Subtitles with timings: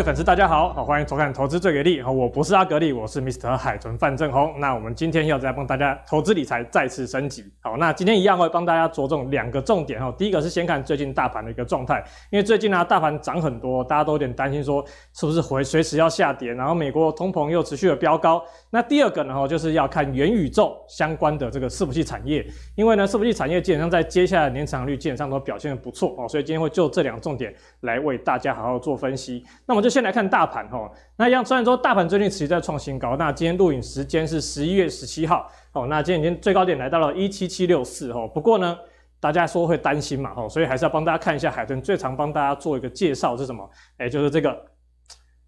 [0.00, 3.54] 位粉丝，大家好，好欢迎收看《投资最给力》，我不是阿格力，我是 Mr.
[3.54, 4.54] 海豚范正红。
[4.58, 7.44] 那我们今天要再帮大家投资理财再次升级。
[7.60, 10.10] 好，那今天一样会帮大家着重两个重点哈。
[10.16, 18.42] 第一个是先看最近大盘的一个状态，因为最近呢、大盘涨很多，大家都有点担心说是不是回随时要下跌，然后美国通膨又持续的飙高。
[18.72, 29.44] 那第二个呢，就是要看元宇宙相关的这个伺服器产业，因为呢伺服器产业基本上在接下来年长率基本上都表现得不错哦，所以今天会就这两个重点来为大家好好做分析。
[29.66, 38.30] 那我们就先来看大盘哈，那一样虽然说大盘最近持续在创新高，那今天录影时间是十一月十七号哦，那今天已经最高点来到了一七七六四哦。
[38.32, 38.78] 不过呢，
[39.18, 43.68] 大家说会担心嘛哈，所以还是要帮大家看一下海豚最常帮大家做一个介绍是什么？
[43.98, 44.64] 哎，就是这个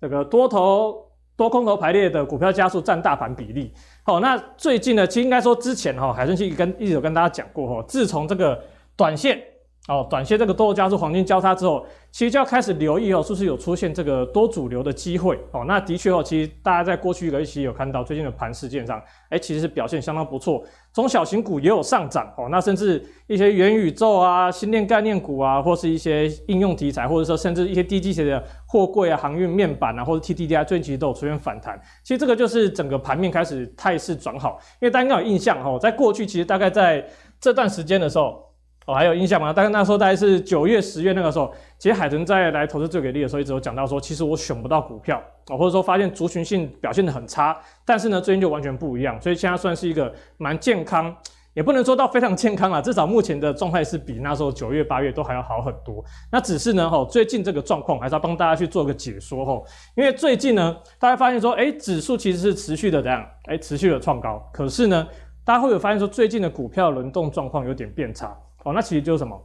[0.00, 3.72] 这个多头多空头排列的股票加速占大盘比例。
[4.02, 8.60] 好，那最近呢，其实应该说之前哈，海生期跟一直有跟大家讲过哈，自从这个
[8.96, 9.42] 短线。
[9.88, 15.36] 哦，短线这个多头加速黄金交叉之后，其实就要开始留意哦，是不是有出现这个多主流的机会？
[15.50, 31.76] 哦，那的确哦，其实大家在过去一个星期有看到最近的盘事件上，哎，其实是表现相当不错，中小型股也有上涨哦，那甚至一些元宇宙啊、新电概念股啊，或是一些应用题材，或者说甚至一些低基期的货柜啊、航运面板啊，或者 TDDI 最近其实都有出现反弹。
[32.04, 37.04] 其实这个就是整个盘面开始态势转好，因为大家应该有印象哦，在过去其实大概在
[37.40, 38.51] 这段时间的时候。
[38.86, 39.52] 哦，还有印象吗？
[39.52, 51.14] 大概那时候大概是九月、十月那个时候，其实海豚在来投资最给力的时候，一直有讲到说，其实我选不到股票哦，或者说发现族群性表现得很差，但是呢，最近就完全不一样，所以现在算是一个蛮健康，
[51.54, 56.04] 也不能说到非常健康啦，至少目前的状态是比那时候九月、八月都还要好很多。
[56.32, 65.06] 那只是呢，吼，最近这个状况还是要帮大家去做个解说吼，因为最近呢，大家发现说，哎，指数其实是持续的这样，哎，持续的创高，可是呢，
[65.44, 68.36] 大家会有发现说，最近的股票轮动状况有点变差。
[68.64, 69.40] 哦，那其实就是什么？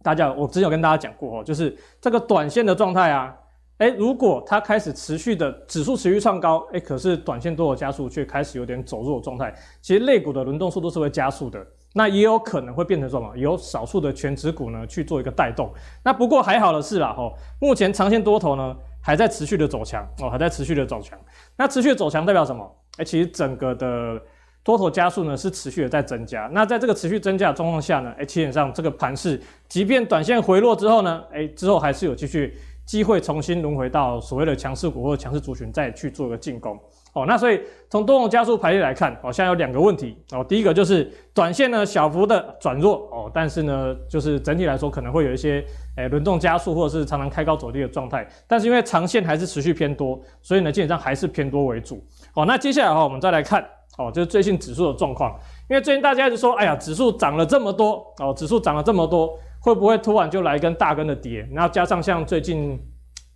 [0.00, 3.36] 大家，我之前有跟大家讲过哦，就是这个短线的状态啊，
[3.78, 9.52] 诶，如果它开始持续的指数持续创高，诶，可是短线多头加速却开始有点走弱的状态，
[9.82, 13.36] 其实类股的轮动速度是会加速的，那也有可能会变成什么？
[13.36, 15.68] 有少数的权值股呢去做一个带动。
[16.04, 21.18] 那不过还好的是啦，吼，目前长线多头呢还在持续的走强哦，还在持续的走强。
[21.56, 22.76] 那持续的走强代表什么？
[22.98, 24.20] 诶，其实整个的。
[24.68, 36.78] 多头加速呢是持续的在增加，那在这个持续增加的状况下呢，哎，基本上这个盘势，即便短线回落之后呢，哎，之后还是有继续机会重新轮回到所谓的强势股或者强势族群再去做一个进攻。
[37.14, 37.58] 哦，那所以
[37.88, 45.64] 从多头加速排列来看，哦，现在有两个问题哦，第一个就是短线呢小幅的转弱哦，但是呢就是整体来说可能会有一些
[45.96, 52.06] 诶轮动加速或者是常常开高走低的状态，但是因为长线还是持续偏多，所以呢基本上还是偏多为主。
[52.34, 53.66] 哦，那接下来的话我们再来看。
[53.98, 55.38] 哦，就是最近指数的状况，
[55.68, 61.46] 因为最近大家一直说，哎呀，指数涨了这么多，哦，指数涨了这么多，会不会突然就来一根大根的跌？
[61.52, 62.80] 然后加上像最近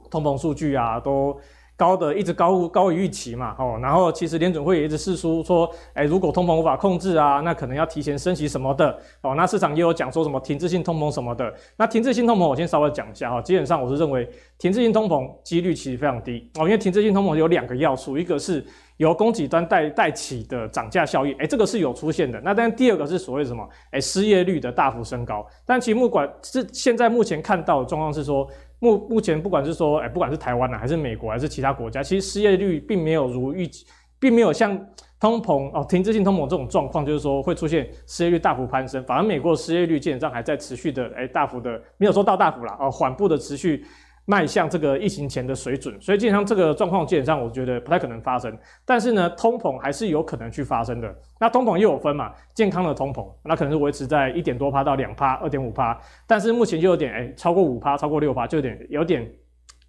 [0.09, 1.37] 通膨数据啊，都
[1.83, 11.53] 高的一直高高于预期嘛，哦，然后其实联准会也一直释出说，哎，如果通膨无法控制啊，那可能要提前升息什么的，哦，那市场也有讲说什么停滞性通膨什么的。
[11.77, 14.29] 那停滞性通膨，我先稍微讲一下哈，基本上我是认为
[14.59, 18.65] 停滞性通膨几率其实非常低哦，因为停滞性通膨有两个要素，一个是。
[18.99, 22.41] 由供给端带带起的涨价效应，哎，这个是有出现的。
[22.45, 23.69] 那但，第二个是所谓什么？
[23.91, 25.45] 哎，失业率的大幅升高。
[25.67, 28.49] 但其实不管是现在目前看到的状况是说，
[28.83, 33.87] 目目前不管是说，哎，不管是台湾呢，还是美国，还是其他国家，其实失业率并没有如预期，
[34.19, 34.77] 并没有像
[35.21, 39.01] 通膨哦，停滞性通膨这种状况，就是说会出现失业率大幅攀升。
[39.05, 43.85] 反而美国失业率基本上还在持续的，哎，大幅的没有说到大幅了，哦，缓步的持续。
[44.25, 48.57] 迈向这个疫情前的水准，所以基本上这个状况基本上我觉得不太可能发生。
[48.85, 51.13] 但是呢，通膨还是有可能去发生的。
[51.41, 55.99] 那通膨又有分嘛，健康的通膨，那可能是维持在一点多趴到两趴、二点五趴。
[56.27, 59.29] 但是目前就有点哎，超过五趴、超过六趴，就有点有点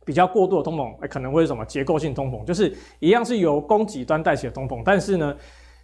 [0.06, 5.36] 比较过度的通膨，哎，可能会是什么结构性通膨，就是一样是由供给端带起的通膨，但是呢。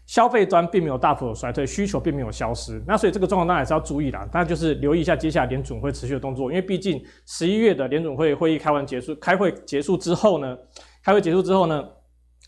[0.09, 4.27] 消费端并没有大幅的衰退，需求并没有消失，那所以这个状况当然是要注意啦。
[4.33, 10.57] 那就是留意一下接下来联准会持续的动作，因为毕竟十一月的联准会会议开完结束，开会结束之后呢，
[11.03, 11.87] 开会结束之后呢，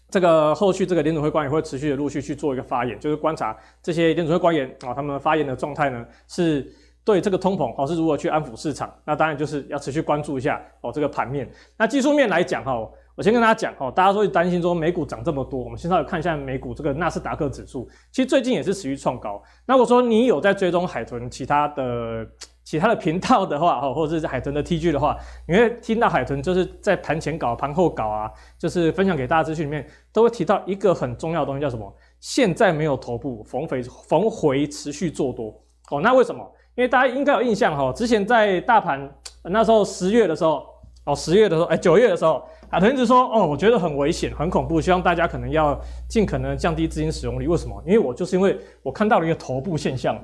[0.09, 6.67] 这个后续这个联准会官员会持续的陆续去做一个发言，就是观察这些联准会官员啊，他们发言的状态呢，是
[7.05, 11.47] 对这个通膨哦是如何去安抚市场，那当然就是要持续关注一下哦这个盘面。
[11.77, 12.89] 那技术面来讲哈。
[13.15, 19.41] 我先跟大家讲哦，大家都会担心说美股涨这么多，我们先稍微看一下美股这个纳斯达克指数，其实最近也是持续创高。
[19.65, 22.25] 那我说你有在追踪海豚其他的
[22.63, 25.17] 其他的频道的话，哈，或者是海豚的 TG 的话，
[25.47, 31.93] 你会听到海豚就是在盘前稿、盘后稿啊，就是分享给大家资讯里面，都会提到一个很重要的东西，叫什么？
[32.21, 35.53] 现在没有头部，逢回逢回持续做多。
[35.89, 36.41] 哦，那为什么？
[36.75, 39.13] 因为大家应该有印象哈，之前在大盘
[39.43, 40.70] 那时候十月的时候。
[41.03, 45.75] 哦，十月的时候，哎，九月的时候，海豚一直说，哦，我觉得很危险，很恐怖，希望大家可能要
[46.07, 47.47] 尽可能降低资金使用率。
[47.47, 47.81] 为什么？
[47.87, 50.15] 因为我就是因为我看到了一个头部现象，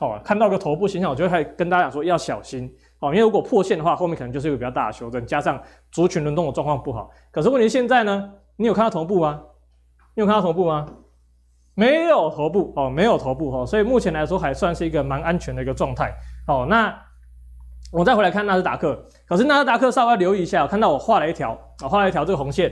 [0.00, 7.08] 哦，看到个头部现象，我就还跟大家讲说要小心，哦，因为如果破线的话，后面可能就是一个比较大的修正，加上族群轮动的状况不好。
[7.30, 9.40] 可是问题现在呢，你有看到头部吗？
[10.16, 10.86] 你有看到头部吗？
[11.76, 16.12] 没有头部，哦，没有头部，哦，所以目前来说还算是一个蛮安全的一个状态，
[16.48, 16.92] 哦，那。
[17.94, 22.68] 我再回来看纳斯达克，可是纳斯达克稍微留意一下，看到我画了一条，我画了一条这个红线，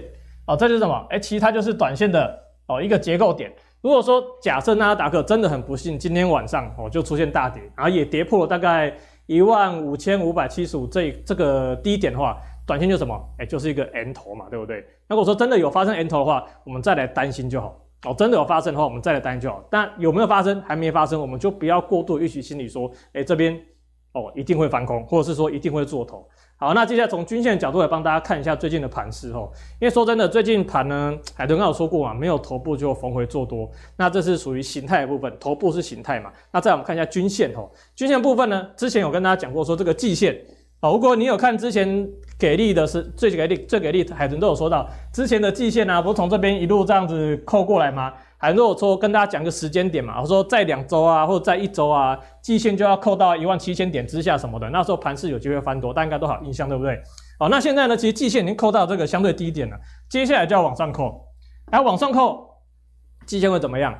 [0.48, 1.06] 哦，这就是什么？
[1.10, 2.36] 哎，其实它就是短线的
[2.66, 3.52] 哦一个结构点。
[3.82, 8.92] 如果说假设纳斯达克真的很不幸，今天晚上哦就出现大跌，然后也跌破了大概
[9.26, 12.36] 一万五千五百七十五这这个低点的话，
[12.66, 13.16] 短线就什么？
[13.38, 14.84] 哎，就是一个 N 头嘛，对不对？
[15.06, 17.78] 如果说真的有发生 N 头的话，我们再来担心就好。
[18.06, 19.62] 哦，真的有发生的话，我们再来担心就好。
[19.70, 20.60] 但有没有发生？
[20.62, 23.56] 还没发生，我们就不要过度预期心理说，哎，这边。
[24.12, 26.26] 哦，一定会翻空，或者是说一定会做头。
[26.56, 29.50] 好，那接下来从均线的角度来帮大家看一下最近的盘势哦。
[29.81, 33.69] 因为说真的，最近盘呢，海豚刚有说过嘛，没有头部就逢回做多。
[33.97, 36.31] 那这是属于形态的部分，头部是形态嘛。
[36.53, 40.38] 那再我们看一下均线哦，均线部分呢，之前有跟大家讲过说这个季线
[40.82, 42.08] 哦，如果你有看之前
[42.38, 48.12] 给力的是最给力最给力，海豚都有说到之前的季线啊，不是从这边一路这样子扣过来吗？
[48.43, 57.00] 还如果说跟大家讲个时间点嘛，我说在两周啊，或者在一周啊，季线就要扣到一万七千点之下什么的，那时候盘势有机会翻多，大家应该都好印象，对不对？
[57.39, 59.77] 好，那现在呢，其实季线已经扣到这个相对低点了，
[60.11, 61.25] 接下来就要往上扣，
[61.71, 62.44] 还往上扣，
[63.27, 63.97] 季线会怎么样？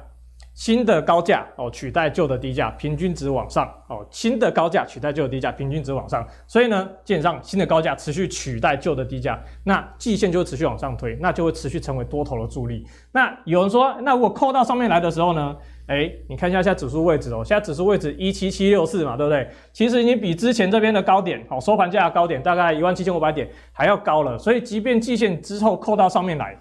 [0.54, 4.06] 新的高价哦，取代旧的低价，平均值往上哦。
[4.10, 6.26] 新的高价取代旧的低价，平均值往上。
[6.46, 12.87] 所以呢，基本上新的高价持续取代旧的低价，那季线就会持续往上推，那就会持续成为多头的助力。
[13.12, 15.56] 那有人说，那如果扣到上面来的时候呢？
[15.88, 19.46] 哎，你看一下现在指数位置哦，现在指数位置一七七六四嘛，对不对？
[19.72, 24.38] 其实已经比之前这边的高点哦，收盘价的高点大概一万七千五百点还要高了。
[24.38, 26.56] 所以，即便季线之后扣到上面来。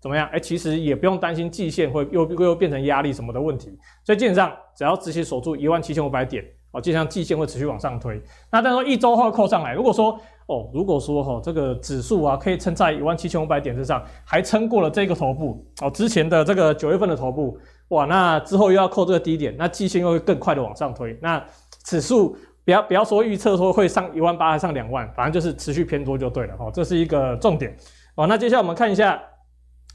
[0.00, 0.28] 怎么样？
[0.32, 8.22] 哎，其实也不用担心季线会又又变成压力什么的问题，所以基本上只要直接守住一万七千五百点哦，基本上季线会持续往上推。
[8.52, 17.58] 那但是说一周后扣上来，如果说哦，如果说哈、哦、这个指数啊可以撑在一万七千五百点之上，还撑过了这个头部哦，之前的这个九月份的头部，
[17.88, 21.18] 哇，那之后又要扣这个低点，那季线又会更快的往上推。
[21.20, 21.44] 那
[21.84, 27.76] 指数不要不要说预测说会上一万八还上两万，反正就是持续偏多就对了哈、哦，这是一个重点
[28.14, 28.26] 哦。
[28.26, 29.20] 那接下来我们看一下。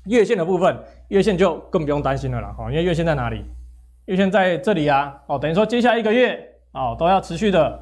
[0.06, 0.78] 月线的部分，
[1.10, 3.44] 月线就更不用担心了啦，因为月线在哪里？
[4.06, 6.38] 月线在这里啊，哦，等于说接下来一个月
[6.74, 7.80] 哦都要持续的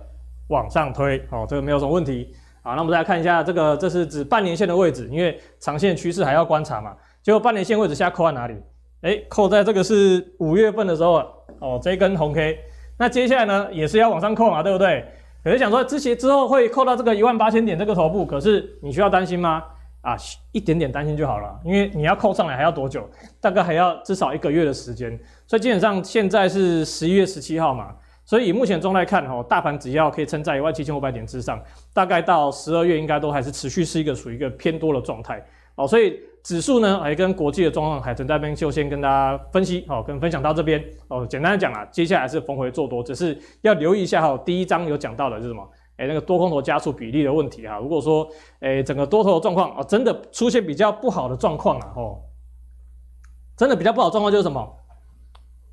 [0.50, 2.33] 往上推，哦，这个没有什么问题。
[2.62, 6.95] 好，那我们再来看一下这个，这是指半年线的位置，因为长线趋势还要观察嘛。
[7.23, 8.56] 结果半年线位置现在扣在哪里？
[9.01, 11.23] 哎，扣在这个是五月份的时候，
[11.59, 12.59] 哦，这一根红 K，
[13.00, 15.03] 那接下来呢也是要往上扣嘛，对不对？
[15.44, 19.63] 可是想说之前之后会扣到这个一万八千点这个头部，可是你需要担心吗？
[20.01, 20.15] 啊，
[20.51, 23.07] 一点点担心就好了，因为你要扣上来还要多久？
[23.39, 25.18] 大概还要至少一个月的时间。
[25.48, 27.95] 所以基本上现在是十一月十七号嘛，
[28.25, 31.62] 所以以目前状态看，吼，大盘只要可以撑在一万七千五百点之上，
[31.94, 35.44] 大概到十二月应该都还是持续是一个属于一个偏多的状态。
[35.75, 40.83] 哦，所以指数呢，还跟国际的状况，海豚在边就先跟大家分析，哦，跟分享到这边。
[41.07, 44.37] 哦，简单的讲啊，接下来是逢回做多，只是要留意一下哈。
[44.45, 45.66] 第一章有讲到的是什么？
[46.02, 48.28] 哎，那个多空头加速比例的问题哈，如果说，
[48.60, 52.18] 哎，整个多头的状况哦，真的出现比较不好的状况啊，哦，
[53.56, 54.68] 真的比较不好的状况就是什么？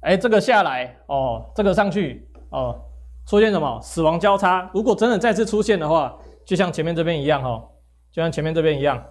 [0.01, 2.79] 哎，这个下来哦，这个上去哦，
[3.27, 4.71] 出现什么死亡交叉？
[4.75, 7.67] 如果真的再次出现的话，就像前面这边一样哈，
[8.13, 9.03] 就像前面这边一样，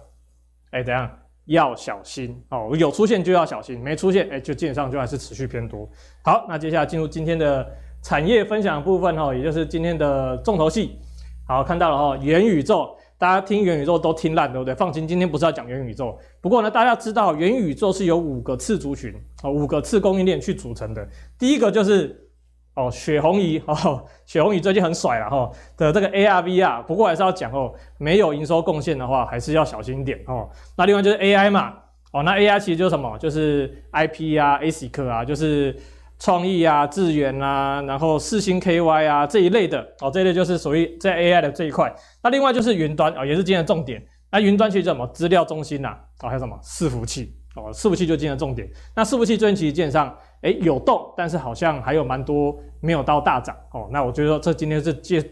[0.70, 1.10] 哎，怎样？
[1.46, 5.88] 要小心哦，有出现就要小心，没出现，哎，就基本上就还是持续偏多。
[6.22, 7.68] 好，那接下来进入今天的。
[8.00, 11.00] 产业分享部分哈，也就是今天的重头戏。
[11.48, 14.74] 好，看到了哈，元宇宙，大家听元宇宙都听烂，对不对？
[14.74, 16.14] 放心，今天不是要讲元宇宙。
[16.42, 21.08] 不过呢，大家知道元宇宙是由五个次族群哦，五个次供应链去组成的。
[21.38, 22.28] 第一个就是
[22.74, 30.46] 哦，雪红仪哦，雪红仪最近很甩了哈的这个 AR VR，不过还是要讲哦，没有营收贡献的话，还是要小心一点哦。
[30.76, 31.72] 那另外就是 AI 嘛，
[32.12, 33.16] 哦，那 AI 其实就是什么？
[33.16, 35.74] 就是 IP 啊，ASIC 啊，就是。
[36.18, 41.94] 创意啊，智原啊，然后四星 KY 啊这一类的哦，这一类就是属于在 AI 的这一块。
[42.22, 44.04] 那另外就是云端哦，也是今天的重点。
[44.30, 45.06] 那云端其实叫什么？
[45.08, 48.68] 资料中心呐，哦，还有什么伺服器哦，伺服器就今天的重点。
[48.94, 53.88] 那伺服器最近其实基本上哎有动，但是好像还有蛮多没有到大涨哦。
[53.92, 55.24] 那我觉得这今天是介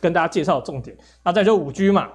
[0.00, 0.96] 跟大家介绍的重点。
[1.24, 2.08] 那再就五 G 嘛，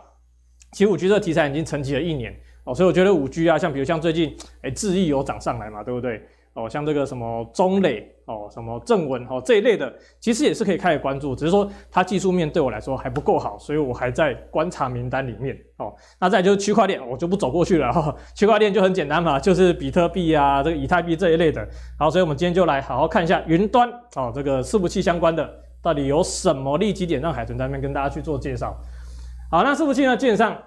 [0.72, 2.34] 其实五 G 这个题材已经沉寂了一年
[2.64, 6.22] 哦，所以我觉得五 G 啊，像比如像最近哎智易有涨上来嘛，对不对？
[6.60, 15.94] 哦，像这个什么中磊哦，什么正文哦这一类的，其实也是可以开始关注，只是说它技术面对我来说还不够好，所以我还在观察名单里面哦。
[16.20, 18.13] 那再就是区块链，我就不走过去了哈。
[18.36, 21.66] 区块链就很简单嘛，就是比特币啊，这个以太币这一类的。
[21.98, 25.50] 好，所以我们今天就来好好看一下云端哦，这个伺服器相关的
[25.82, 28.75] 到底有什么利基点，让海豚在那边跟大家去做介绍。
[29.50, 30.58] 好，那伺服器呢，基本上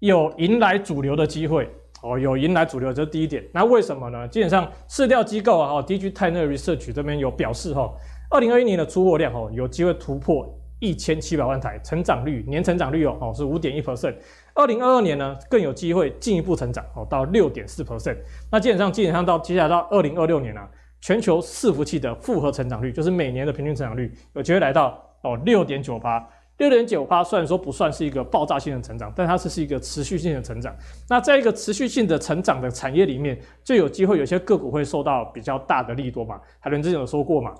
[0.00, 1.68] 有迎来主流的机会。
[2.02, 3.44] 哦，有迎来主流，这是第一点。
[3.52, 4.26] 那为什么呢？
[4.28, 7.92] 基本上市调机构啊，哦，Digital Research 这边有表示哈，
[8.30, 10.46] 二零二一年的出货量哦，有机会突破
[10.78, 14.14] 一千七百万台，成长率年成长率哦，哦是五点一 percent。
[14.54, 18.16] 二零二二年呢，更有机会进一步成长哦，到六点四 percent。
[18.50, 20.68] 那基本上基本上到接下来到二零二六年啊，
[21.00, 26.24] 全球伺服器的复合成长率，就是每年的平均成长率，有机会来到哦六点九八。
[26.58, 30.76] 六点九趴，虽然说不算是一个爆炸性的成长，但它是是一个持续性的成长。
[31.08, 36.40] 那在一个持续性的成长的产业里面，就有机会有些个股会受到比较大的利多嘛。
[36.58, 37.54] 海伦之前有说过嘛，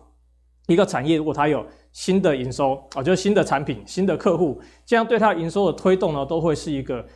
[0.66, 7.06] 一个产业如果它有新的营收啊，就是新的产品、新的客户，这样对它营收的推动呢，都会是一个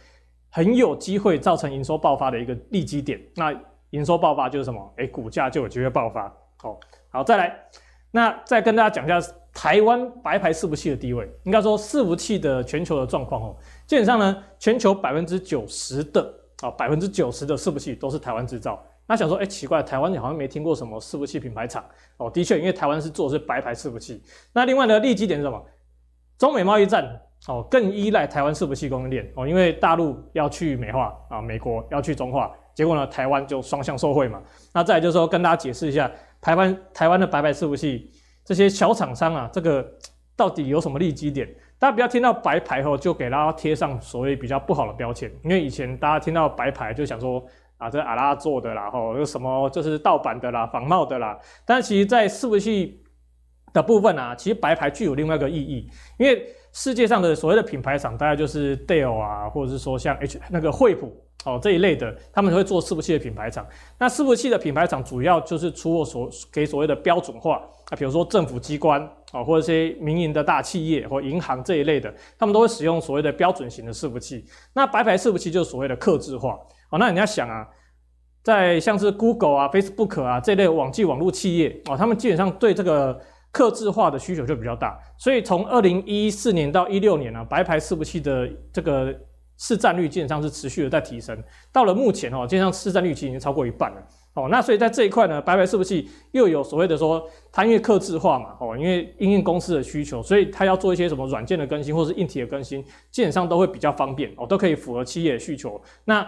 [0.50, 3.20] 很有机会造成营收爆发的一个利基点。
[3.34, 3.52] 那
[3.90, 4.94] 营收爆发就是什么？
[4.98, 6.26] 哎，股价就有机会爆发。
[6.62, 6.78] 哦，
[7.10, 7.52] 好，再来，
[8.12, 9.20] 那再跟大家讲一下。
[9.54, 13.56] 台湾白牌伺服器的地位，应该说伺服器的全球的状况哦，
[13.86, 18.82] 基本上呢，全球百分之九十的啊，百分之九十的伺服器都是台湾制造。
[19.06, 21.84] 那想说，哎，奇怪，台湾好像没听过什么伺服器品牌厂
[22.16, 22.30] 哦。
[22.30, 24.22] 的确，因为台湾是做的是白牌伺服器。
[24.54, 25.62] 那另外呢，利基点是什么？
[26.38, 34.40] 中美贸易战哦，更依赖台湾伺服器供应链哦，因为大陆要去美化啊，美国要去中化，结果呢，台湾就双向受惠嘛。
[34.72, 38.10] 那再来就是说，跟大家解释一下，台湾台湾的白牌伺服器。
[38.44, 39.86] 这些小厂商啊，这个
[40.36, 41.48] 到底有什么利基点？
[41.78, 47.44] 大家不要听到白牌后就给大家贴上所谓比较不好的标签，因为以前大家听到白牌就想说
[47.78, 51.38] 啊，这阿拉做的啦，吼，有什么就是盗版的啦、仿冒的啦。
[51.64, 53.02] 但其实，在伺服器
[53.72, 61.21] 的部分啊，其实白牌具有另外一个意义，因为世界上的所谓的品牌厂，大概就是 Dell 啊，或者是说像 H 那个惠普。
[61.44, 63.66] 哦，这一类的，他们会做伺服器的品牌厂。
[63.98, 67.56] 那伺服器的品牌厂主要就是出货所给所谓的标准化
[67.90, 74.44] 啊，比如说政府机关啊，或者一些民营的大企业或银行这一类的，他们都会使用所谓的标准型的伺服器。
[74.72, 76.56] 那白牌伺服器就是所谓的客制化。
[76.90, 77.66] 哦，那人家想啊，
[78.44, 83.20] 在像是 Google 啊、Facebook 啊这类网际网络企业哦，他们基本上对这个
[83.50, 84.96] 客制化的需求就比较大。
[85.18, 89.12] 所以从二零一四年到一六年呢，啊，白牌伺服器的这个。
[89.62, 91.40] 市占率基本上是持续的在提升，
[91.70, 94.02] 到了目前哦，基本上市占率其实已经超过一半了
[94.34, 94.48] 哦。
[94.50, 105.80] 那所以在这一块呢，白牌伺服器又有所谓的说，它因为客制化嘛哦，因为因应公司的需求，所以它要做一些什么软件的更新或是硬体的更新，基本上都会比较方便哦，都可以符合企业的需求。
[106.04, 106.26] 那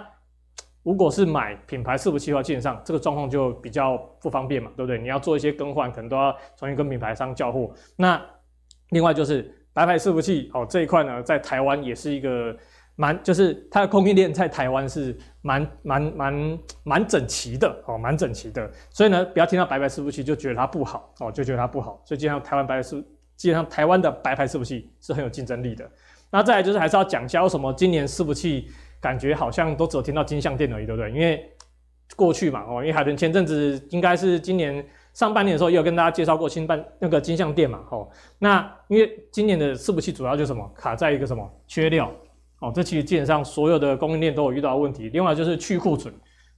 [0.84, 4.96] 如果是买品牌伺服器的话，基本上这个状况就比较不方便嘛，对不对？
[4.96, 7.68] 你要做一些更换，可能都要重新跟品牌商交货。
[7.96, 8.24] 那
[8.90, 12.56] 另外就是白牌伺服器哦这一块呢，在台湾也是一个。
[12.96, 18.70] 蛮就是它的供应链在台湾是蛮蛮蛮蛮整齐的哦，蛮整齐的。
[18.90, 22.00] 所以呢，不要听到白牌伺服器就觉得它不好哦，就觉得它不好。
[22.04, 23.04] 所以基本上台湾白牌是
[23.36, 25.88] 基本上台湾的白牌伺服器是很有竞争力的。
[26.30, 28.68] 那再来就是还是要讲一下为什么今年伺服器
[29.00, 31.10] 感觉好像都只有听到金像店而已，对不对？
[31.10, 31.50] 因为
[32.16, 34.84] 过去嘛哦，因为海豚前阵子应该是今年
[35.14, 38.08] 上半年的时候也有跟大家介绍过新半那个金像店嘛哦。
[38.38, 42.08] 那因为今年的伺服器主要就是什么卡在一个什么缺料。
[42.64, 45.10] 哦，这其实基本上所有的供应链都有遇到问题。
[45.10, 46.12] 另外就是去库存，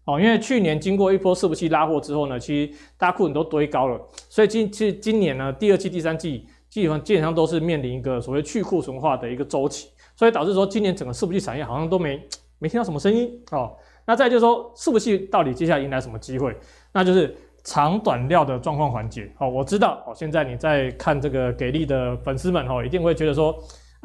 [0.04, 12.22] 哦，因为去年经过一波伺服器拉货之后呢，其实大家库存都堆高了，所以今其实今年呢，第二季、第三季基本上基本上都是面临一个所谓去库存化的一个周期，所以导致说今年整个伺服器产业好像都没
[12.60, 13.72] 没听到什么声音哦。
[14.06, 16.56] 那再就是说，伺服器到底接下来迎来什么机会？
[16.92, 19.28] 那就是长短料的状况缓解。
[19.40, 23.52] 哦，我知道哦，现在你在看这个给力的粉丝们哦，一定会觉得说。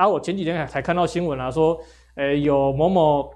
[0.01, 1.79] 啊，我前几天才看到新闻啊，说，
[2.15, 3.31] 诶、有某某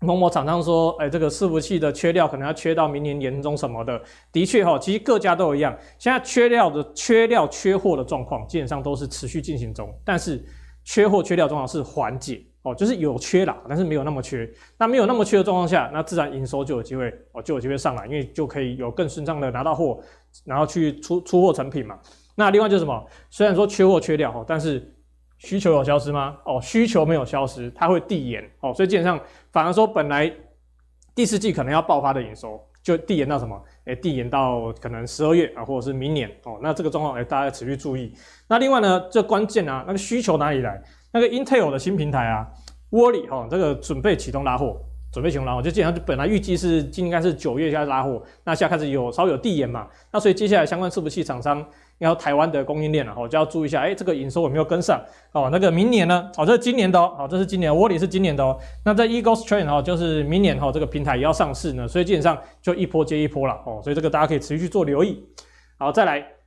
[0.00, 4.02] 某某厂商说，诶、这个伺服器的缺料可能要缺到明年年中什么的。
[4.32, 10.44] 的确哈，其实各家都一样，现在缺料的缺料缺货的状况基本上都是持续进行中，但是
[10.82, 14.50] 缺货缺料状况是缓解哦，就是有缺啦，但是没有那么缺。
[14.76, 20.00] 那没有那么缺的状况下，那自然营收就有机会哦，就有机会上来，因为就可以有更顺畅的拿到货，
[20.44, 21.96] 然后去出出货成品嘛。
[22.34, 23.06] 那另外就是什么？
[23.28, 24.92] 虽然说缺货缺料哈，但是
[25.40, 26.36] 需求有消失吗？
[26.44, 29.18] 哦，需求没有消失，它会递延哦，所以基本上
[29.50, 30.30] 反而说，本来
[31.14, 33.58] 第四季可能要爆发的营收，就递延到什么？
[33.86, 36.58] 诶，递延到可能十二月啊，或者是明年哦。
[36.62, 38.12] 那这个状况，诶，大家要持续注意。
[38.46, 40.80] 那另外呢，这关键啊，那个需求哪里来？
[41.10, 42.46] 那个 Intel 的新平台啊，
[42.90, 44.78] 窝里哈，这个准备启动拉货
[45.10, 51.66] 准备启动拉货，就基本上就本来预计是今应该是九月开始拉货，那现在开始有稍微有递延嘛，那所以接下来相关伺服器厂商，
[52.06, 55.00] 要台湾的供应链了，哦，就要注意一下，哎，这个营收有没有跟上？
[55.32, 56.30] 哦，那个明年呢？
[56.36, 65.22] 哦，这是今年的哦，好，这是今年，Wally 是今年的哦，那在 Eagles Train 哈哦，就是明年哈，这个平台也要上市呢，所以基本上就一波接一波了，哦，所以这个大家可以持续去做留意。
[65.78, 66.39] 好，再来。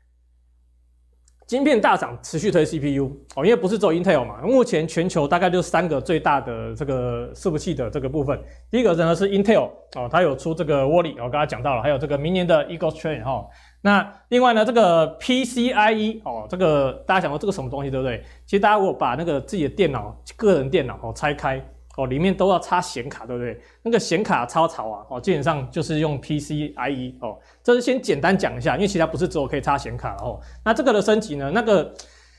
[1.45, 8.39] 晶片大厂持续推 CPU 哦，因为不是只有 Intel 嘛，目前全球大概就三个最大的这个伺服器的这个部分。
[8.71, 13.45] 第一个呢是 Intel 哦，它有出这个 Wally，我刚才讲到了，还有这个明年的 Eagle Train 哈。
[13.81, 18.23] 那另外呢，这个 PCIe 哦，这个大家想说这个什么东西对不对？
[18.45, 21.63] 其实大家如果把那个自己的电脑、个人电脑哦拆开。
[21.95, 23.59] 哦，里面都要插显卡，对不对？
[23.83, 25.05] 那个显卡超潮啊！
[25.09, 27.37] 哦，基本上就是用 PCIe 哦。
[27.61, 30.39] 这是先简单讲一下，因为其他不是只有可以插显卡哦。
[30.65, 31.51] 那这个的升级呢？
[31.53, 31.93] 那个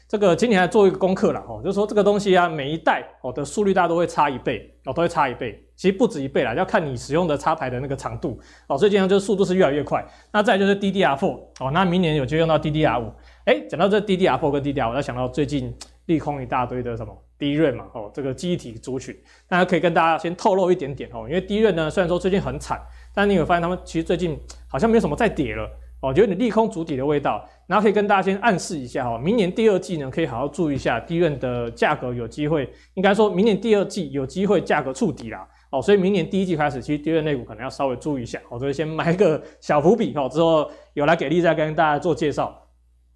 [0.08, 5.60] 这个今年还做一个功课了哦，就是说这个东西啊，每一代哦的速率大家都会差一倍哦，都会差一倍。
[5.76, 8.76] 其实不止一倍啦，要看你使用的插排的那个长度哦。
[8.76, 10.04] 所以基本上就是速度是越来越快。
[10.32, 13.12] 那再就是 DDR4 哦，那明年有机会用到 DDR5。
[13.44, 15.72] 哎，讲到这 DDR4 跟 DDR，我要想到最近
[16.06, 19.16] 利空一大堆的什么？DRAM 嘛，哦，这个记忆体族群，
[19.48, 22.80] 大家可以跟大家先透露一点点哦，因为 DRAM 呢，虽然说最近很惨，
[23.14, 24.38] 但你有发现他们其实最近
[24.68, 25.68] 好像没有什么在跌了
[26.00, 27.44] 哦，有点利空筑底的味道。
[27.66, 42.60] 然后可以跟大家先暗示一下哈，明年第二季呢，可以好好注意一下 DRAM 的价格有机会，应该说明年第二季有机会价格触底啦哦，所以明年第一季开始，其实 DRAM 类股可能要稍微注意一下哦，所以先埋一个小伏笔哦，之后有来给力再跟大家做介绍。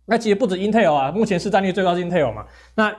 [0.06, 2.90] 那其实不止 Intel 啊，目前市占率最高是 Intel 嘛，那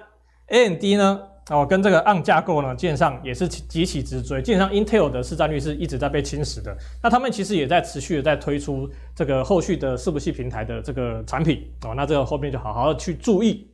[0.49, 1.21] AMD 呢？
[1.49, 4.39] 哦，跟这个 ARM 架构呢，基本上也是急起直追。
[4.39, 6.77] 基本上 Intel 的市占率是一直在被侵蚀的。
[7.01, 11.95] 那他们其实也在持续的在推出这个后续的伺服器平台的这个产品哦。
[11.95, 13.67] 那这个后面就好好的去注意。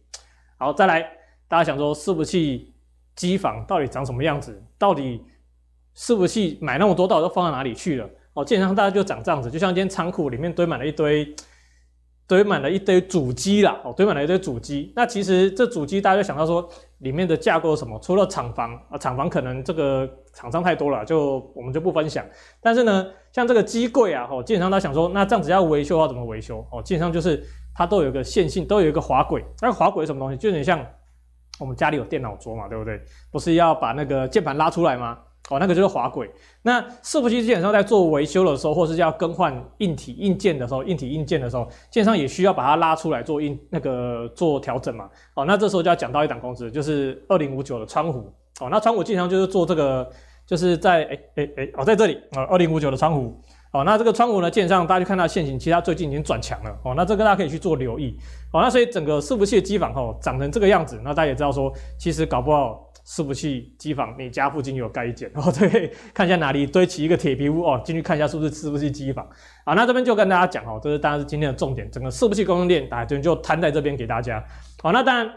[0.57, 1.01] 好，再来，
[1.49, 2.73] 大家想说伺服器
[3.13, 4.63] 机房到底长什么样子？
[4.77, 5.21] 到底
[5.97, 8.09] 伺服器买那么多，到底都放到哪里去了？
[8.35, 11.35] 哦，基本上大家就长这样子，就像一间仓库里面堆满了一堆。
[12.27, 14.91] 堆满了一堆主机啦，哦，堆满了一堆主机。
[14.95, 16.67] 那其实这主机大家就想到说，
[16.99, 17.99] 里面的架构什么？
[18.01, 22.25] 除了厂房啊，厂房可能这个厂商太多了，就我们就不分享。
[22.59, 26.65] 但是呢，像这个机柜啊，哦，基本上他想说，那这样子要维修要怎么维修？
[26.71, 27.43] 哦，基本上就是
[27.75, 29.45] 它都有一个线性，都有一个滑轨。
[29.61, 30.37] 那滑轨什么东西？
[30.37, 30.83] 就有点像
[31.59, 32.99] 我们家里有电脑桌嘛，对不对？
[33.31, 35.19] 不是要把那个键盘拉出来吗？
[35.51, 36.27] 哦，那个就是滑轨。
[36.63, 45.07] 那伺服器基本上在做维修的时候，或是要更换硬体硬件的时候，硬体硬件的时候，基本上也需要把它拉出来做硬那个做调整嘛。
[45.35, 48.33] 哦，那这时候就要讲到一档公司，就是二零五九的窗户。
[48.59, 50.09] 哦，那川湖经常就是做这个，
[50.47, 53.39] 就是在哎哎哎哦，在这里啊，二零五九的窗户。
[53.71, 56.71] 哦，那这个窗户呢，基本上大家去看它线型，其实它最近已经转强了。
[56.83, 58.17] 哦，那这个大家可以去做留意。
[58.51, 62.84] 哦，那所以整个伺服器的机房哦，长成这个样子，那大家也知道说，其实搞不好。
[63.05, 69.23] 伺服器机房，你家附近有盖一间哦，对，看一下哪里堆起一个铁皮屋哦，进去看一下是不是伺服器机房
[69.63, 69.75] 啊？
[69.75, 74.43] 那这边就跟大家讲哦，这是当然是今天的重点，整个伺服器供应链，大家这边就摊在这边给大家。
[74.81, 75.31] 好，那当然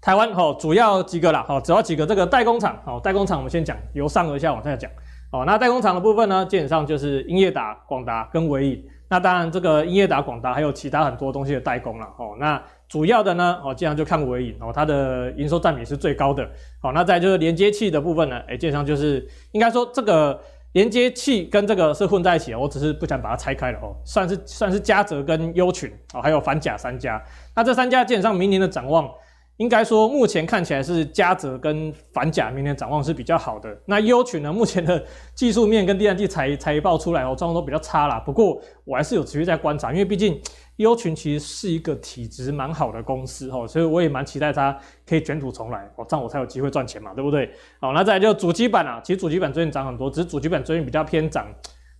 [0.00, 4.90] 台湾哦，主要几个啦，哦，主要几个这个代工厂，哦，代工厂我们先讲，由上而下往下讲。
[5.32, 8.84] 哦，那代工厂的部分呢，基本上就是英业达、广达跟纬颖。
[9.10, 12.06] 那当然这个英业达、广达还有其他很多东西的代工了。
[12.16, 12.62] 哦，那。
[12.88, 16.48] 主要的呢，哦，基本上就看纬颖哦，它的营收占比是最高的。
[16.80, 20.38] 好，那再就是连接器的部分呢，哎，基本上就是应该说这个
[20.72, 27.20] 连接器跟这个是混在一起，我只是不想把它拆开了哦，算是算是嘉泽跟优群哦，还有反甲三家。
[27.56, 29.10] 那这三家基本上明年的展望，
[29.56, 33.76] 应该说目前看起来是嘉泽跟反甲明年展望是比较好的。
[33.86, 35.02] 那优群呢，目前的
[35.34, 38.20] 技术面跟第三季财财报出来哦，状况都比较差啦。
[38.20, 40.40] 不过我还是有持续在观察，因为毕竟。
[40.76, 47.48] 优群其实是一个体质蛮好的公司哦，所以我也蛮期待它可以卷土重来哦，这样我才有机会赚钱嘛，对不对？
[47.80, 51.46] 好，那再来就主机板啊，其实主机板最近涨很多，只是主机板最近比较偏涨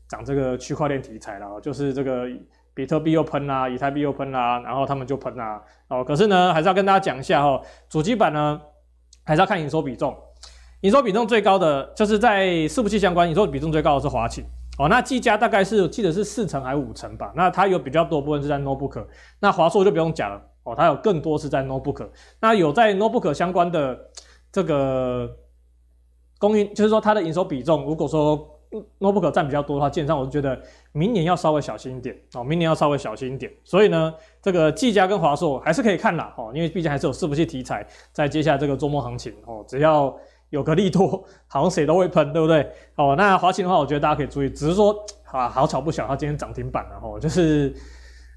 [0.08, 2.26] 涨这个区块链题材了，就是这个
[2.74, 6.02] 比特币又喷啦，以太币又喷啦，然后他们就喷啦哦。
[6.02, 8.60] 可是呢，还是要跟大家讲一下哦，主机板呢
[9.24, 10.16] 还是要看营收比重，
[10.80, 14.44] 营收比重最高的就是在伺服器相关，营收比重最高的是华擎。
[14.76, 17.32] 哦，那技嘉大概是记得是四成还是五成吧？
[17.36, 19.06] 那它有比较多部分是在 notebook，
[19.38, 22.08] 那华硕就不用讲了哦，它有更多是在 notebook。
[22.40, 23.96] 那有在 notebook 相关的
[24.50, 25.30] 这个
[26.40, 28.60] 供应，就是说它的营收比重，如果说
[28.98, 30.60] notebook 占比较多的话，基本上我就觉得
[30.90, 33.52] 明年要稍微小心一点哦，明年要稍微小心一点。
[33.62, 40.12] 所以呢，这个技嘉跟华硕还是可以看啦哦，因为毕竟还是有伺服器题材在接下来这个周末行情哦，只要。
[40.54, 42.64] 有个利多，好像谁都会喷，对不对？
[42.94, 44.94] 哦，那华擎的话，我觉得大家可以注意，只是说
[45.32, 47.74] 啊，好巧不巧，它今天涨停板了，哦，就是，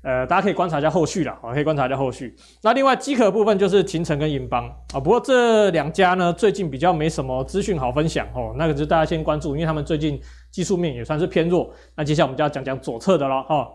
[0.03, 2.36] 呃，大家可以观察一下后续啦，可以观察一下后续。
[2.63, 10.19] 那另外机壳部分就是勤诚跟银邦啊，不过这两家呢最近比较没什么资讯好分享哦，那个就大家先关注，因为他们最近
[10.51, 11.69] 技术面也算是偏弱。
[11.95, 13.67] 那接下来我们就要讲讲左侧的了哈。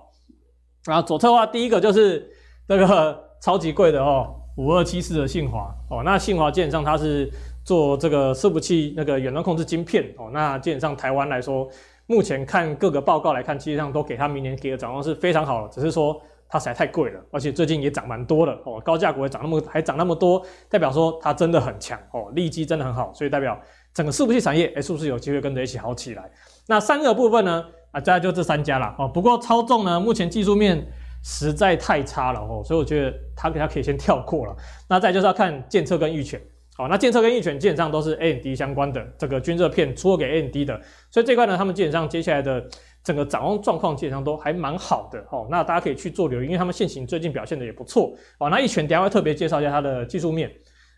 [0.85, 2.29] 然后左侧的话，第一个就是
[2.67, 7.31] 这个超级贵的哦，五二七四的信华哦，那信华基本上它是
[7.65, 11.69] 做这个伺服器那个远端控制晶片哦，那基本上台湾来说。
[12.07, 23.59] 目前看各个报告来看，基本上都给它明年给的展望是非常好的，只是说它实在太贵了，而且最近也涨蛮多的哦，高价股也涨那么还涨那么多，代表说它真的很强哦，利基真的很好，所以代表
[23.95, 26.29] 整个伺服器产业诶、是不是有机会跟着一起好起来？
[26.67, 30.85] 那三个部分呢啊，大概就这三家了哦，不过超重呢目前技术面
[31.23, 34.57] 实在太差了哦，所以我觉得它它可以先跳过了，
[34.89, 36.39] 那再就是要看建测跟钰权。
[36.83, 40.81] 好，那建策跟钰权基本上都是 AMD 相关的这个均热片出货给 AMD 的，
[41.13, 42.67] 所以这块呢，他们基本上接下来的
[43.05, 45.25] 整个展望状况基本上都还蛮好的。
[45.31, 48.13] 哦，那大家可以去做留意，因为他们现行最近表现的也不错。
[48.41, 50.51] 哦，那钰权等下会特别介绍一下它的技术面。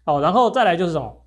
[0.06, 1.26] 哦，然后再来就是什么，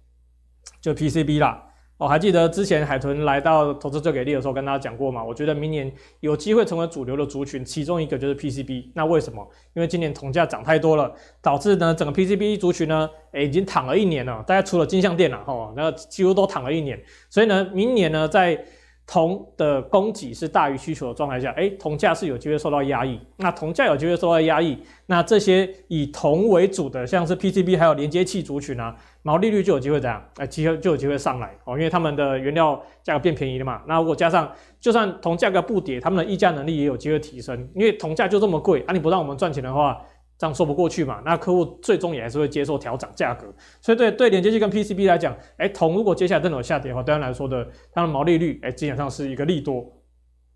[0.82, 1.64] 就 PCB 啦。
[1.98, 5.24] 我、哦、还记得之前海豚来到投资最给力的时候，跟大家讲过嘛？
[5.24, 8.92] 我觉得明年有机会成为主流的族群，其中一个就是 PCB。
[8.94, 9.48] 那为什么？
[9.74, 14.44] 因为今年铜价涨太多了，导致呢整个 PCB 族群呢，诶已经躺了一年了。
[14.46, 17.02] 大家除了金像电了，哦，那几乎都躺了一年。
[17.32, 18.64] 所以呢，明年呢在
[19.08, 23.18] 铜的供给是大于需求的状态下，诶，铜价是有机会受到压抑。
[23.38, 28.94] 那铜价有机会受到压抑，那这些以铜为主的，像是 PCB 还有连接器族群啊，
[29.28, 30.24] 毛利率就有机会怎样？
[30.38, 33.82] 哎，机会就有机会上来哦，因为他们的原料价格变便宜了嘛。
[33.86, 40.02] 那如果加上，就算铜价格不跌，他们的议价能力也有机会提升，因为铜价就这么贵啊，你不让我们赚钱的话。
[40.40, 41.20] 这样说不过去嘛？
[41.26, 43.48] 那客户最终也还是会接受调涨价格，
[43.82, 49.84] 所以对对连接器跟 PCB 来讲，哎，铜如果接下来真的有下跌的话，对他来说的它的毛利率，哎，基本上是一个利多。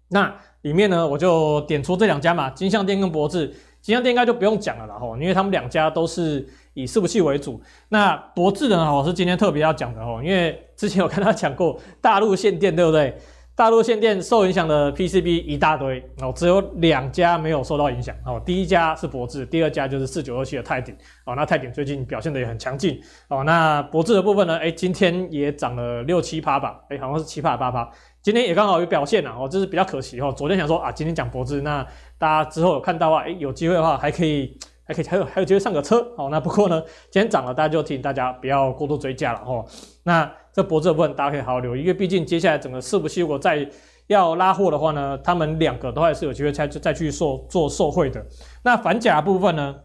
[0.10, 0.32] 那
[0.62, 3.48] 里面呢，我就点出这两家嘛，金相电跟博智。
[3.82, 7.62] 金相电应该就不用讲了啦吼，因为他们两家都是以伺服器为主。
[7.90, 13.18] 那博智呢，我是今天特别要讲的哦，因为之前有跟他讲过大陆限电，对不对？
[13.54, 18.42] 大陆限电受影响的 PCB 一大堆哦，只有两家没有受到影响哦。
[18.44, 21.36] 第一家是博智，第二家就是四九二七的泰鼎哦。
[21.36, 23.44] 那泰鼎最近表现得也很强劲哦。
[23.44, 24.58] 那博智的部分呢？
[24.58, 26.80] 哎，今天也涨了六七趴吧？
[26.90, 27.88] 哎，好像是七趴八趴。
[28.24, 30.34] 今天也刚好有表现了哦，这是比较可惜哦。
[30.36, 31.86] 昨天想说啊，今天讲博智，那
[32.18, 36.30] 大家之后有看到啊，哎，有机会的话还可以，还可以，还有还有机会上个车哦。
[36.30, 39.66] 那不过呢，今天涨了，大家就提醒大家不要过度追价了哦。
[40.04, 43.70] 那这脖子的部分大家可以好好留意，因为毕竟接下来整个伺服器如果再
[44.08, 48.26] 要拉货的话呢，他们两个都还是有机会再再去做做受贿的。
[48.64, 49.76] 那反甲部分呢，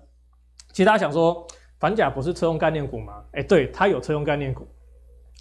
[0.72, 1.46] 其实大家想说，
[1.78, 3.22] 反甲不是车用概念股吗？
[3.32, 4.66] 哎，对，它有车用概念股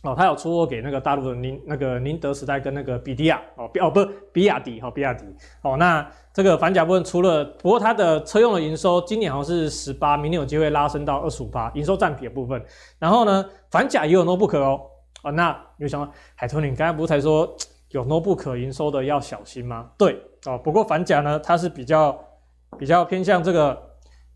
[0.06, 5.26] 哦，他有出货给那个大陆的宁那个宁德时代跟那个比迪亚哦，哦不比亚迪哦，比亚迪
[5.64, 5.76] 哦。
[5.78, 12.64] 那这个反甲部分除了，不过它的车用的营收今年好像是十八，明年有机会拉升到二十五八，营收占比的部分。
[13.00, 14.80] 然后呢，反甲也有 notebook 哦。
[15.24, 17.56] 哦，那你就想海豚，你刚才不是才说
[17.90, 19.90] 有 notebook 营收的要小心吗？
[19.98, 22.16] 对哦，不过反甲呢，它是比较
[22.78, 23.95] 比较偏向这个。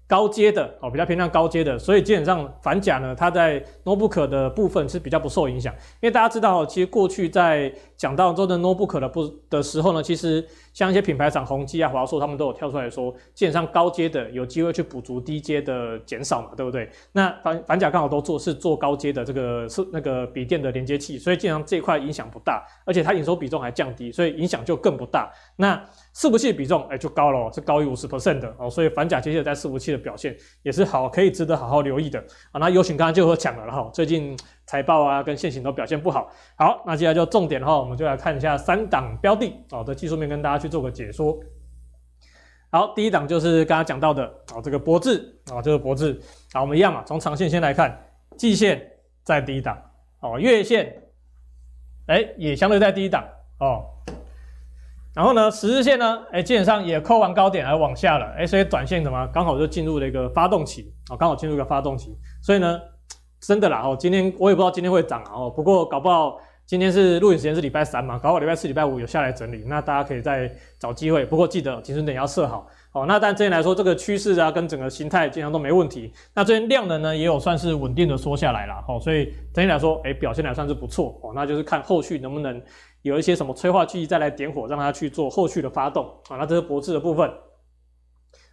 [0.09, 5.71] 高阶的哦，比较偏向高阶的，所以基本上反甲呢，它在 notebook 的部分是比较不受影响。
[6.01, 10.43] 因为大家知道，其实过去在讲到做的 notebook 的不的时候呢，其实
[10.73, 16.89] 像一些品牌厂，宏基啊、华硕，他们都有跳出来说，基本上高阶的有机会去补足低阶的减少嘛，对不对？
[17.11, 25.31] 那反反甲刚好都做是做高阶的这个是那个笔电的连接器，所以基本上这一块影响不大，而且它营收比重还降低，所以影响就更不大。
[25.55, 25.79] 那
[26.19, 32.19] 伺服器比重哎、就高了哦，是高于五十 percent 的哦，所以反甲接下来在伺服器的表现也是好，可以值得好好留意的
[32.51, 32.59] 啊。
[32.59, 36.29] 那有请刚刚就和讲了哈，最近财报啊跟线型都表现不好。
[36.57, 41.39] 好，那接下来就重点哈，我们就来看一下三档标的哦的技术面，跟大家去做个解说。
[42.69, 46.19] 好，第一档就是刚刚讲到的哦，这个博智啊，这个博智
[46.51, 47.97] 啊，我们一样嘛，从长线先来看，
[48.37, 48.85] 季线
[49.23, 49.81] 在第一档
[50.19, 51.01] 哦，月线
[52.07, 53.23] 哎、也相对在第一档
[53.61, 53.85] 哦。
[55.19, 60.93] 然后呢，十日线呢，哎，基本上也扣完高点而往下了，哎，所以短线怎么刚好就进入了一个发动期。
[61.09, 62.79] 啊，刚好进入一个发动期，所以呢，
[63.41, 82.61] 真的啦，哦，今天我也不知道今天会涨啊，哦，不过搞不好今天是录影时间是礼拜三嘛，搞不好礼拜四、礼拜五有下来整理，那大家可以再找机会，不过记得停损点要设好，哦，那但这边来说，这个趋势啊跟整个形态基本上都没问题，那这边量能呢也有算是稳定的缩下来了，哦，所以整体来说，哎，表现还算是不错，哦，那就是看后续能不能。
[83.01, 86.37] 有一些什么催化剂再来点火，让它去做后续的发动啊。
[86.37, 87.31] 那这是博智的部分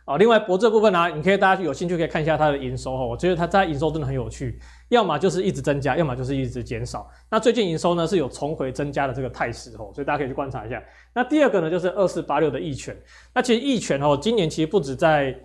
[0.04, 4.56] 啊，另外博智部分呢、啊，你可以大家有兴趣可以看一下它的营收哈，我觉得它在营收真的很有趣，
[4.88, 7.10] 要么就是一直增加，要么就是一直减少。
[7.28, 10.80] 那最近营收呢是有重回增加的这个态势哦，所以大家可以去观察一下。
[11.12, 12.96] 那第二个呢就是二四八六的益全，
[13.34, 15.36] 那其实益全哦，今年其实不止在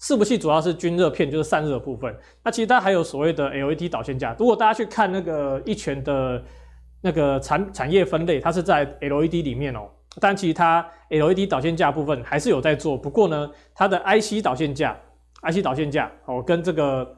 [0.00, 2.12] 伺服器，主要是均热片，就是散热部分。
[2.42, 4.34] 那其实它还有所谓的 LED 导线架。
[4.36, 6.42] 如果大家去看那个益全的
[7.00, 9.88] 那个产产业分类，它是在 LED 里面哦。
[10.20, 14.98] 但其实它 LED 导线架部分还是有在做，不过呢，它的 IC 导线架、
[15.42, 17.16] IC 导线架哦，跟这个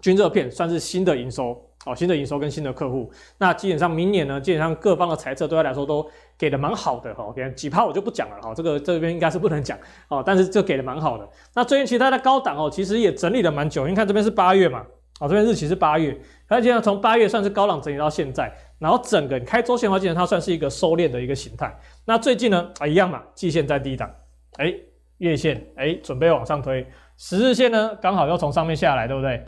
[0.00, 3.12] 均热片算是新的营收哦，新的营收跟新的客户。
[3.38, 6.04] 那基本上明年呢，基本上各方的财测对他来说都
[6.36, 11.28] 给的蛮好的哈，给几趴我就不讲了哈，这个这边应该是不能讲哦，但是就给的蛮好的。
[11.54, 14.80] 那最近其实它的高档哦，其实也整理了蛮久，你看这边是八月嘛，
[15.20, 18.52] 哦，这边日期是八月，而且从八月算是高档整理到现在。
[18.82, 21.72] 然后整个开周线的话，其实它算是一个收敛的一个形态。
[22.04, 24.10] 那最近呢，啊一样嘛，季线在低档，
[24.56, 24.74] 哎，
[25.18, 26.84] 月线哎准备往上推，
[27.16, 29.40] 十日线呢刚好要从上面下来，对不对？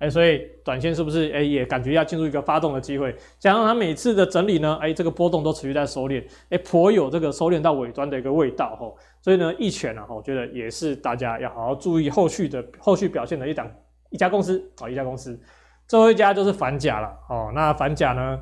[0.00, 3.16] 哎，所以短线是不是哎也感觉要进入一个发动的机会？
[3.38, 8.98] 加上它每次的整理呢，哎这个波动都持续在收敛，哎颇有这个收敛到尾端的一个味道吼。
[9.22, 13.66] 所以呢，益全啊，我觉得也是大家要好好注意后续的后续表现的一档
[14.10, 15.40] 一家公司啊，一家公司。
[15.88, 18.38] 最后一家就是反甲了哦，那反甲呢？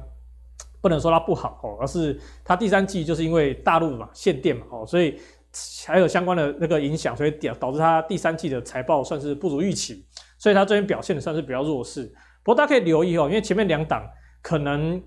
[0.83, 5.19] 不能说它不好哦，而是它第三季就是因为大陆嘛限电嘛哦，所以
[5.87, 10.05] 还有相关的那个影响，所以导导致它第三季的财报算是不如预期，
[10.37, 12.05] 所以它这边表现的算是比较弱势。
[12.43, 14.03] 不过大家可以留意哦，因为前面两档
[14.43, 15.03] 可能，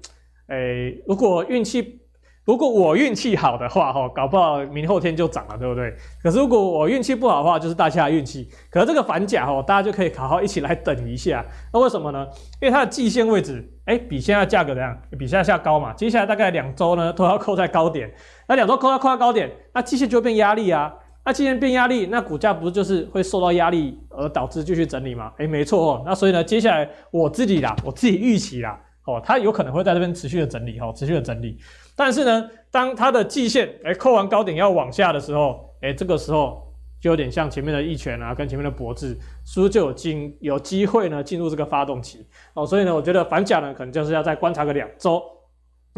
[0.47, 2.01] 诶、如果运气。
[2.45, 5.91] 如果我运气好的话，哈，搞不好明后天就涨了，对不对？
[6.21, 8.47] 可是如果我运气不好的话，就是大家的运气。
[8.69, 11.43] 可是这个反甲，哈，大家就可以好好一起来等一下。
[11.73, 12.27] 那为什么呢？
[12.61, 14.95] 因为它的季线位置，哎，比现在价格怎样？
[15.17, 15.91] 比现在下高嘛。
[15.93, 18.13] 接下来大概两周呢，都要扣在高点。
[18.47, 20.93] 那两周扣在扣在高点，那季线就会变压力啊。
[21.25, 25.31] 那季线变压力，那股价不就是会受到压力而导致继续整理吗？
[25.39, 26.03] 哎，没错哦。
[26.05, 31.57] 那所以呢，接下来我自己啦，我自己预期啦，哦，它有可能会在这边持续的整理，哈，持续的整理。
[31.95, 36.61] 但是呢，当它的季线哎扣完高点要往下的时候，哎，这个时候
[36.99, 42.65] 就有点像前面的一拳啊，跟前面的脖子，是不是就有进有机会呢进入这个发动期哦？
[42.65, 45.23] 所以呢，我觉得反甲呢可能就是要再观察个两周。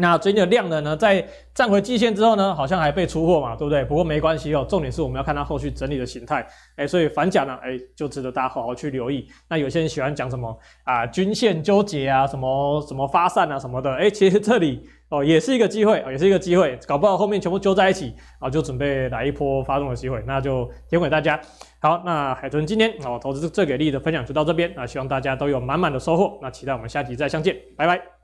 [0.00, 3.84] 那最近的量能呢，在站回季线之后呢，好像还被出货嘛，对不对？
[3.84, 6.46] 不过没关系哦，重点是我们要看它后续整理的形态。
[6.76, 9.26] 哎，所以反甲呢，哎，就值得大家好好去留意。
[9.48, 14.88] 那有些人喜欢讲什么啊，均线纠结啊，什么什么发散啊什么的，哎，其实这里。
[15.10, 21.40] 哦，也是一个机会，也是一个机会，搞不好后面全部揪在一起，啊，就准备来一波发动的机会，那就提供给大家。
[21.80, 28.17] 好，那海豚今天哦，投资最给力的分享就到这边，那希望大家都有满满的收获，那期待我们下集再相见，拜拜。